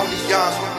[0.00, 0.69] only young.